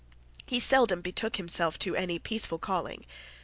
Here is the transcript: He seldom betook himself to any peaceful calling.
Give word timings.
He 0.47 0.59
seldom 0.59 1.01
betook 1.01 1.35
himself 1.35 1.77
to 1.77 1.95
any 1.95 2.17
peaceful 2.17 2.57
calling. 2.57 3.05